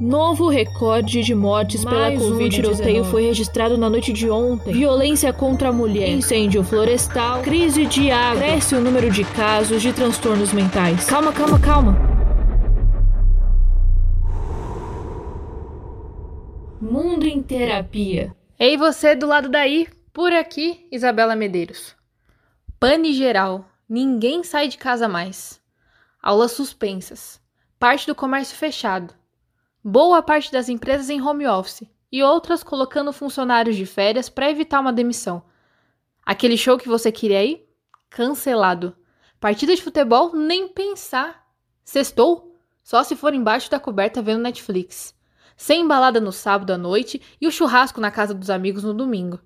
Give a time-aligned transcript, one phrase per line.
[0.00, 2.56] Novo recorde de mortes pela Mais um Covid.
[2.56, 4.72] tiroteio foi registrado na noite de ontem.
[4.72, 8.40] Violência contra a mulher, incêndio florestal, crise de água.
[8.40, 11.04] Cresce o número de casos de transtornos mentais.
[11.04, 11.98] Calma, calma, calma.
[16.80, 18.34] Mundo em terapia.
[18.58, 21.94] Ei, você do lado daí, por aqui, Isabela Medeiros.
[22.78, 25.60] Pane geral, ninguém sai de casa mais.
[26.22, 27.38] Aulas suspensas.
[27.78, 29.19] Parte do comércio fechado
[29.82, 34.80] boa parte das empresas em home office e outras colocando funcionários de férias para evitar
[34.80, 35.42] uma demissão.
[36.24, 37.66] Aquele show que você queria ir?
[38.08, 38.96] Cancelado.
[39.38, 40.34] Partida de futebol?
[40.34, 41.46] Nem pensar.
[41.84, 42.58] Sextou?
[42.82, 45.14] Só se for embaixo da coberta vendo Netflix.
[45.56, 49.40] Sem embalada no sábado à noite e o churrasco na casa dos amigos no domingo.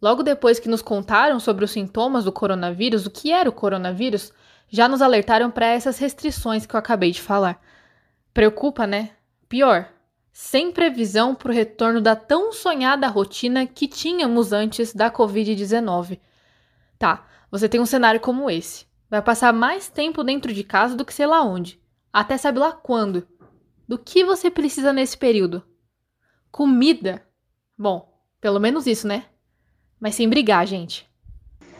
[0.00, 4.32] Logo depois que nos contaram sobre os sintomas do coronavírus, o que era o coronavírus,
[4.68, 7.60] já nos alertaram para essas restrições que eu acabei de falar.
[8.34, 9.10] Preocupa, né?
[9.52, 9.86] Pior,
[10.32, 16.18] sem previsão para o retorno da tão sonhada rotina que tínhamos antes da Covid-19.
[16.98, 18.86] Tá, você tem um cenário como esse.
[19.10, 21.78] Vai passar mais tempo dentro de casa do que sei lá onde.
[22.10, 23.28] Até sabe lá quando.
[23.86, 25.62] Do que você precisa nesse período?
[26.50, 27.22] Comida.
[27.76, 28.10] Bom,
[28.40, 29.26] pelo menos isso, né?
[30.00, 31.06] Mas sem brigar, gente.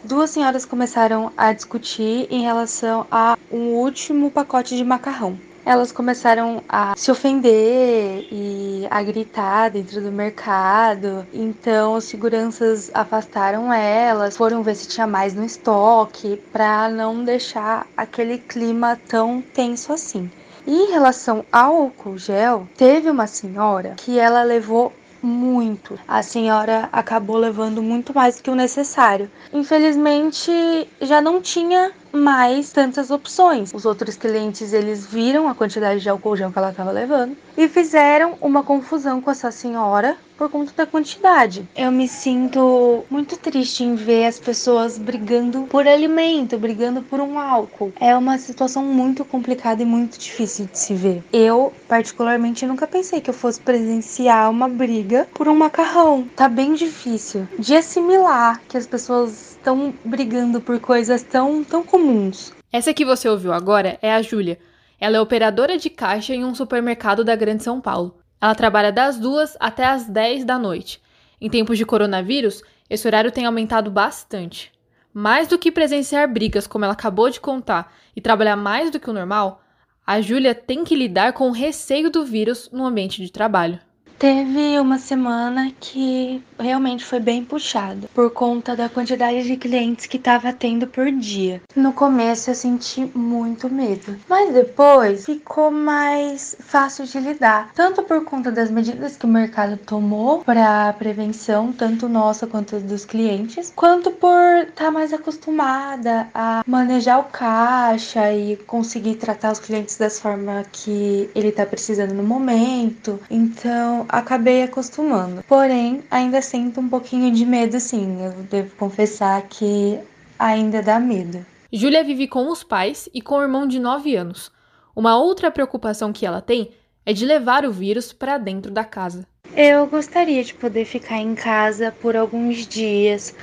[0.05, 6.63] Duas senhoras começaram a discutir em relação a um último pacote de macarrão elas começaram
[6.69, 11.27] a se ofender e a gritar dentro do mercado.
[11.33, 17.87] Então, os seguranças afastaram elas, foram ver se tinha mais no estoque, para não deixar
[17.97, 20.31] aquele clima tão tenso assim.
[20.67, 25.99] E em relação ao álcool gel, teve uma senhora que ela levou muito.
[26.07, 29.31] A senhora acabou levando muito mais do que o necessário.
[29.53, 30.53] Infelizmente,
[31.01, 33.73] já não tinha mais tantas opções.
[33.75, 37.69] Os outros clientes eles viram a quantidade de álcool gel que ela estava levando e
[37.69, 41.69] fizeram uma confusão com essa senhora por conta da quantidade.
[41.77, 47.39] Eu me sinto muito triste em ver as pessoas brigando por alimento, brigando por um
[47.39, 47.93] álcool.
[48.01, 51.23] É uma situação muito complicada e muito difícil de se ver.
[51.33, 56.27] Eu, particularmente, nunca pensei que eu fosse presenciar uma briga por um macarrão.
[56.35, 62.53] Tá bem difícil de assimilar que as pessoas estão brigando por coisas tão, tão comuns.
[62.73, 64.59] Essa que você ouviu agora é a Júlia.
[65.01, 68.19] Ela é operadora de caixa em um supermercado da Grande São Paulo.
[68.41, 71.01] Ela trabalha das duas até as 10 da noite.
[71.41, 74.73] Em tempos de coronavírus, esse horário tem aumentado bastante.
[75.15, 79.11] Mais do que presenciar brigas, como ela acabou de contar, e trabalhar mais do que
[79.11, 79.63] o normal,
[80.05, 83.79] a Júlia tem que lidar com o receio do vírus no ambiente de trabalho.
[84.23, 90.17] Teve uma semana que realmente foi bem puxado por conta da quantidade de clientes que
[90.17, 91.61] estava tendo por dia.
[91.75, 98.25] No começo eu senti muito medo, mas depois ficou mais fácil de lidar, tanto por
[98.25, 104.13] conta das medidas que o mercado tomou para prevenção, tanto nossa quanto dos clientes, quanto
[104.13, 110.21] por estar tá mais acostumada a manejar o caixa e conseguir tratar os clientes das
[110.21, 113.19] formas que ele está precisando no momento.
[113.29, 115.43] Então, acabei acostumando.
[115.49, 118.23] Porém, ainda sinto um pouquinho de medo, sim.
[118.23, 119.99] Eu devo confessar que
[120.39, 121.45] ainda dá medo.
[121.73, 124.53] Júlia vive com os pais e com o irmão de 9 anos.
[124.95, 126.71] Uma outra preocupação que ela tem
[127.07, 129.27] é de levar o vírus para dentro da casa.
[129.57, 133.35] Eu gostaria de poder ficar em casa por alguns dias,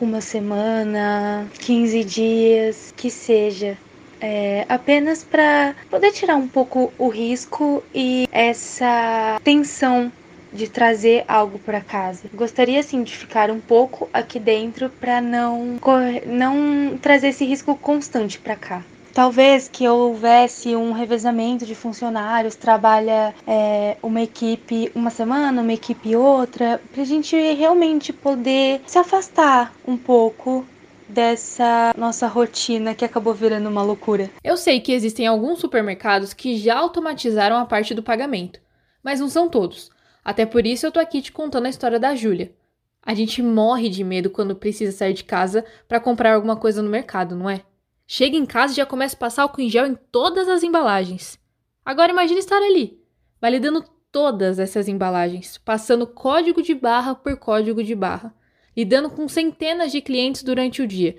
[0.00, 3.76] uma semana, 15 dias, que seja.
[4.20, 10.10] É, apenas para poder tirar um pouco o risco e essa tensão
[10.52, 12.22] de trazer algo para casa.
[12.32, 15.78] Gostaria sim de ficar um pouco aqui dentro para não
[16.26, 18.82] não trazer esse risco constante para cá.
[19.12, 26.16] Talvez que houvesse um revezamento de funcionários, trabalha é, uma equipe uma semana, uma equipe
[26.16, 30.66] outra, para a gente realmente poder se afastar um pouco
[31.14, 34.28] dessa nossa rotina que acabou virando uma loucura.
[34.42, 38.60] Eu sei que existem alguns supermercados que já automatizaram a parte do pagamento,
[39.00, 39.90] mas não são todos.
[40.24, 42.52] Até por isso eu tô aqui te contando a história da Júlia.
[43.00, 46.90] A gente morre de medo quando precisa sair de casa para comprar alguma coisa no
[46.90, 47.60] mercado, não é?
[48.06, 51.38] Chega em casa e já começa a passar álcool em gel em todas as embalagens.
[51.84, 52.98] Agora imagine estar ali,
[53.40, 58.34] validando todas essas embalagens, passando código de barra por código de barra
[58.76, 61.16] lidando com centenas de clientes durante o dia,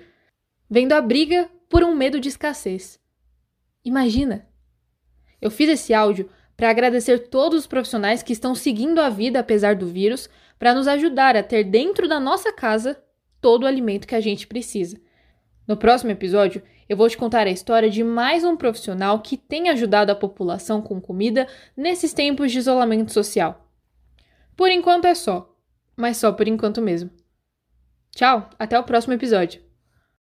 [0.68, 3.00] vendo a briga por um medo de escassez.
[3.84, 4.48] Imagina!
[5.40, 9.76] Eu fiz esse áudio para agradecer todos os profissionais que estão seguindo a vida apesar
[9.76, 12.98] do vírus, para nos ajudar a ter dentro da nossa casa
[13.42, 14.98] todo o alimento que a gente precisa.
[15.68, 19.68] No próximo episódio, Eu vou te contar a história de mais um profissional que tem
[19.70, 23.68] ajudado a população com comida nesses tempos de isolamento social.
[24.56, 25.52] Por enquanto é só,
[25.96, 27.10] mas só por enquanto mesmo.
[28.16, 29.65] Tchau, até o próximo episódio.